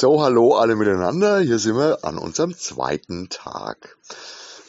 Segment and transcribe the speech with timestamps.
[0.00, 1.40] So, hallo alle miteinander.
[1.40, 3.96] Hier sind wir an unserem zweiten Tag.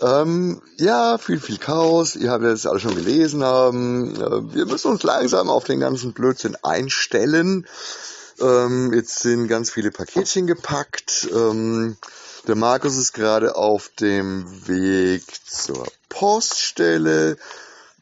[0.00, 2.16] Ähm, ja, viel, viel Chaos.
[2.16, 4.16] Ihr habt jetzt alle schon gelesen haben.
[4.16, 7.66] Äh, wir müssen uns langsam auf den ganzen Blödsinn einstellen.
[8.40, 11.28] Ähm, jetzt sind ganz viele Paketchen gepackt.
[11.30, 11.98] Ähm,
[12.46, 17.36] der Markus ist gerade auf dem Weg zur Poststelle.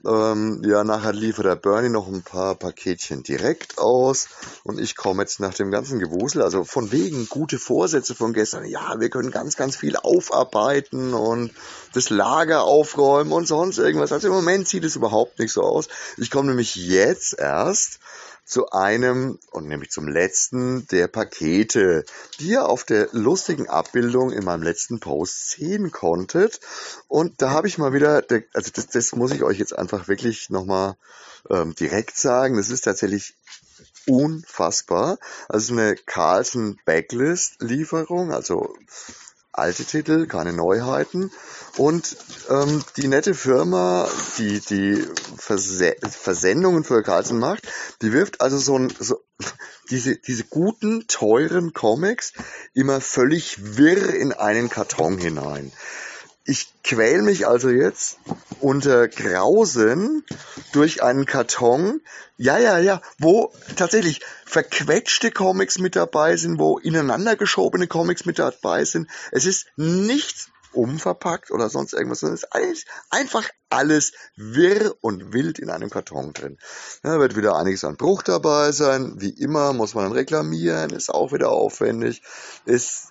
[0.07, 4.29] Ähm, ja, nachher liefert der Bernie noch ein paar Paketchen direkt aus
[4.62, 8.66] und ich komme jetzt nach dem ganzen Gewusel, also von wegen gute Vorsätze von gestern,
[8.66, 11.51] ja, wir können ganz, ganz viel aufarbeiten und
[11.92, 14.12] das Lager aufräumen und sonst irgendwas.
[14.12, 15.88] Also im Moment sieht es überhaupt nicht so aus.
[16.18, 17.98] Ich komme nämlich jetzt erst
[18.46, 22.04] zu einem und nämlich zum letzten der Pakete,
[22.38, 26.60] die ihr auf der lustigen Abbildung in meinem letzten Post sehen konntet.
[27.09, 28.23] Und da habe ich mal wieder,
[28.54, 30.96] also das, das muss ich euch jetzt einfach wirklich nochmal
[31.51, 33.34] ähm, direkt sagen, das ist tatsächlich
[34.06, 35.18] unfassbar.
[35.48, 38.76] Also eine Carlson Backlist Lieferung, also
[39.59, 41.30] alte Titel, keine Neuheiten.
[41.76, 42.16] Und
[42.49, 47.68] ähm, die nette Firma, die die Verse Versendungen für Carlsen macht,
[48.02, 49.23] die wirft also so, ein, so
[49.90, 52.32] diese, diese guten, teuren Comics
[52.74, 55.73] immer völlig wirr in einen Karton hinein.
[56.49, 58.19] Ich quäl mich also jetzt
[58.61, 60.25] unter Grausen
[60.73, 62.01] durch einen Karton.
[62.37, 68.39] Ja, ja, ja, wo tatsächlich verquetschte Comics mit dabei sind, wo ineinander geschobene Comics mit
[68.39, 69.11] dabei sind.
[69.33, 75.59] Es ist nichts umverpackt oder sonst irgendwas, sondern es ist einfach alles wirr und wild
[75.59, 76.59] in einem Karton drin.
[77.03, 79.15] Da wird wieder einiges an Bruch dabei sein.
[79.19, 82.22] Wie immer muss man dann reklamieren, ist auch wieder aufwendig,
[82.67, 83.09] ist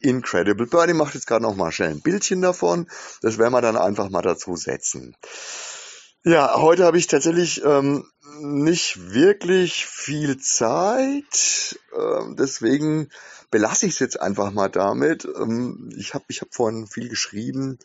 [0.00, 0.66] incredible.
[0.66, 2.88] Bernie macht jetzt gerade noch mal schnell ein Bildchen davon.
[3.22, 5.16] Das werden wir dann einfach mal dazu setzen.
[6.24, 8.04] Ja, heute habe ich tatsächlich ähm,
[8.40, 11.78] nicht wirklich viel Zeit.
[11.96, 13.10] Ähm, deswegen
[13.52, 15.24] belasse ich es jetzt einfach mal damit.
[15.24, 17.78] Ähm, ich habe ich hab vorhin viel geschrieben.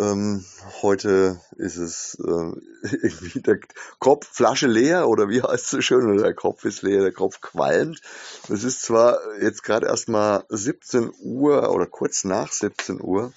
[0.00, 0.44] Ähm,
[0.82, 2.52] heute ist es äh,
[3.02, 3.58] irgendwie der
[3.98, 7.40] Kopf Flasche leer oder wie heißt es so schön, der Kopf ist leer, der Kopf
[7.40, 8.00] qualmt.
[8.48, 13.32] Es ist zwar jetzt gerade erst mal 17 Uhr oder kurz nach 17 Uhr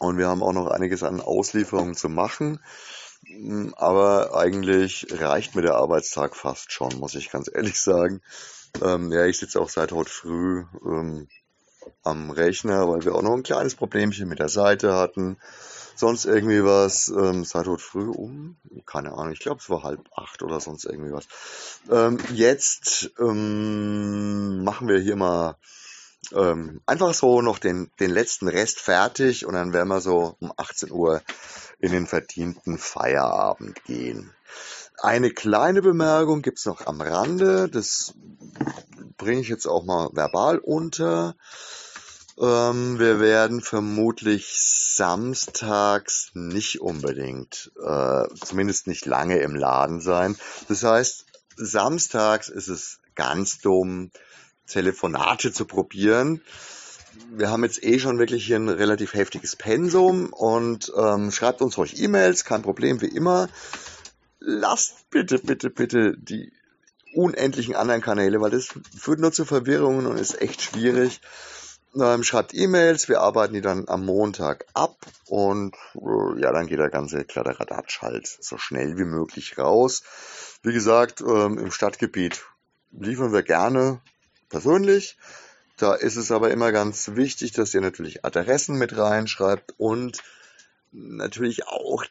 [0.00, 2.60] und wir haben auch noch einiges an Auslieferungen zu machen,
[3.76, 8.22] aber eigentlich reicht mir der Arbeitstag fast schon, muss ich ganz ehrlich sagen.
[8.82, 11.28] Ähm, ja, ich sitze auch seit heute früh ähm,
[12.04, 15.36] am Rechner, weil wir auch noch ein kleines Problemchen mit der Seite hatten.
[15.96, 20.00] Sonst irgendwie was, ähm, seit heute früh um, keine Ahnung, ich glaube es war halb
[20.16, 21.28] acht oder sonst irgendwie was.
[21.88, 25.56] Ähm, jetzt ähm, machen wir hier mal
[26.32, 30.52] ähm, einfach so noch den, den letzten Rest fertig und dann werden wir so um
[30.56, 31.22] 18 Uhr
[31.78, 34.32] in den verdienten Feierabend gehen.
[35.00, 38.14] Eine kleine Bemerkung gibt's noch am Rande, das
[39.16, 41.36] bringe ich jetzt auch mal verbal unter.
[42.40, 50.36] Ähm, wir werden vermutlich samstags nicht unbedingt, äh, zumindest nicht lange im Laden sein.
[50.68, 54.10] Das heißt, samstags ist es ganz dumm,
[54.66, 56.40] Telefonate zu probieren.
[57.30, 61.78] Wir haben jetzt eh schon wirklich hier ein relativ heftiges Pensum und ähm, schreibt uns
[61.78, 63.48] ruhig E-Mails, kein Problem wie immer.
[64.40, 66.52] Lasst bitte, bitte, bitte die
[67.14, 68.68] unendlichen anderen Kanäle, weil das
[68.98, 71.20] führt nur zu Verwirrungen und ist echt schwierig.
[71.96, 74.96] Ähm, schreibt E-Mails, wir arbeiten die dann am Montag ab
[75.26, 80.02] und äh, ja, dann geht der ganze Kladderadatsch halt so schnell wie möglich raus.
[80.62, 82.44] Wie gesagt, ähm, im Stadtgebiet
[82.90, 84.00] liefern wir gerne
[84.48, 85.18] persönlich.
[85.76, 90.22] Da ist es aber immer ganz wichtig, dass ihr natürlich Adressen mit reinschreibt und
[90.90, 92.04] natürlich auch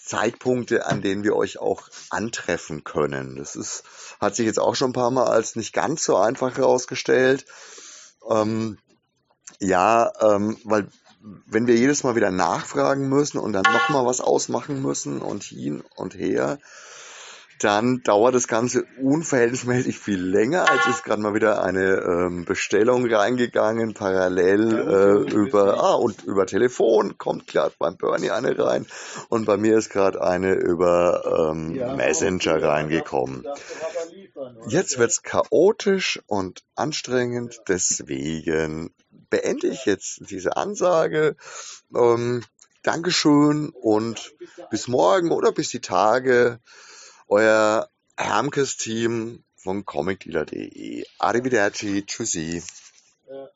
[0.00, 3.36] Zeitpunkte, an denen wir euch auch antreffen können.
[3.36, 3.84] Das ist,
[4.20, 7.46] hat sich jetzt auch schon ein paar Mal als nicht ganz so einfach herausgestellt.
[8.28, 8.78] Ähm,
[9.62, 10.88] ja, ähm, weil
[11.46, 15.84] wenn wir jedes Mal wieder nachfragen müssen und dann nochmal was ausmachen müssen und hin
[15.94, 16.58] und her,
[17.60, 20.68] dann dauert das Ganze unverhältnismäßig viel länger.
[20.68, 24.72] Als ist gerade mal wieder eine ähm, Bestellung reingegangen, parallel
[25.28, 28.86] äh, über ah und über Telefon kommt gerade beim Bernie eine rein
[29.28, 33.46] und bei mir ist gerade eine über ähm, Messenger reingekommen.
[34.66, 38.90] Jetzt wird's chaotisch und anstrengend, deswegen
[39.32, 41.36] beende ich jetzt diese Ansage.
[41.94, 42.44] Ähm,
[42.82, 44.34] Dankeschön und
[44.70, 46.60] bis morgen oder bis die Tage
[47.28, 47.88] euer
[48.18, 51.06] Hermkes-Team von comicdealer.de.
[51.18, 52.62] Arrivederci, tschüssi.
[53.30, 53.48] Ja.